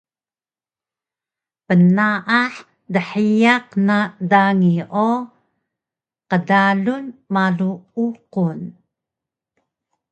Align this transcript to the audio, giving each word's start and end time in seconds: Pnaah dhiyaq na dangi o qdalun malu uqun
Pnaah 1.67 2.53
dhiyaq 2.93 3.67
na 3.87 3.97
dangi 4.31 4.75
o 5.07 5.09
qdalun 6.31 7.05
malu 7.33 7.71
uqun 8.05 8.59